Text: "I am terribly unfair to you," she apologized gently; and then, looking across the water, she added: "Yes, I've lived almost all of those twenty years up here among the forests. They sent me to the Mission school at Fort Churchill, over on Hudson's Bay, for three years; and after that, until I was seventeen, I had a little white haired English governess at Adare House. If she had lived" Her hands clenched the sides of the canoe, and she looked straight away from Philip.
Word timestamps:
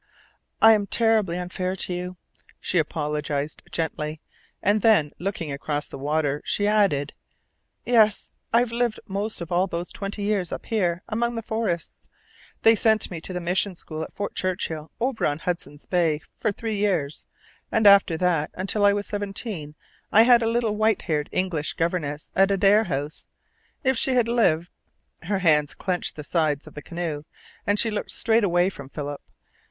"I 0.63 0.73
am 0.73 0.87
terribly 0.87 1.37
unfair 1.37 1.75
to 1.75 1.93
you," 1.93 2.17
she 2.59 2.79
apologized 2.79 3.61
gently; 3.71 4.19
and 4.63 4.81
then, 4.81 5.11
looking 5.19 5.51
across 5.51 5.87
the 5.87 5.99
water, 5.99 6.41
she 6.43 6.65
added: 6.65 7.13
"Yes, 7.85 8.31
I've 8.51 8.71
lived 8.71 8.99
almost 9.07 9.43
all 9.43 9.65
of 9.65 9.69
those 9.69 9.91
twenty 9.91 10.23
years 10.23 10.51
up 10.51 10.65
here 10.65 11.03
among 11.07 11.35
the 11.35 11.43
forests. 11.43 12.07
They 12.63 12.73
sent 12.75 13.11
me 13.11 13.21
to 13.21 13.31
the 13.31 13.39
Mission 13.39 13.75
school 13.75 14.01
at 14.01 14.11
Fort 14.11 14.33
Churchill, 14.33 14.89
over 14.99 15.23
on 15.23 15.37
Hudson's 15.37 15.85
Bay, 15.85 16.21
for 16.35 16.51
three 16.51 16.77
years; 16.77 17.27
and 17.71 17.85
after 17.85 18.17
that, 18.17 18.49
until 18.55 18.83
I 18.83 18.93
was 18.93 19.05
seventeen, 19.05 19.75
I 20.11 20.23
had 20.23 20.41
a 20.41 20.49
little 20.49 20.75
white 20.75 21.03
haired 21.03 21.29
English 21.31 21.73
governess 21.75 22.31
at 22.35 22.49
Adare 22.49 22.85
House. 22.85 23.27
If 23.83 23.99
she 23.99 24.15
had 24.15 24.27
lived" 24.27 24.71
Her 25.29 25.37
hands 25.37 25.75
clenched 25.75 26.15
the 26.15 26.23
sides 26.23 26.65
of 26.65 26.73
the 26.73 26.81
canoe, 26.81 27.21
and 27.67 27.77
she 27.77 27.91
looked 27.91 28.09
straight 28.11 28.43
away 28.43 28.67
from 28.71 28.89
Philip. 28.89 29.21